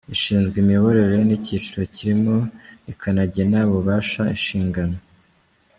gishinzwe 0.09 0.55
Imiyoborere 0.59 1.17
n‟icyiciro 1.23 1.81
kirimo, 1.95 2.35
rikanagena 2.85 3.59
ububasha, 3.69 4.21
inshingano 4.35 4.97